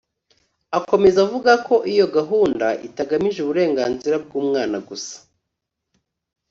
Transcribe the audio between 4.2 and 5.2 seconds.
bw’umwana gusa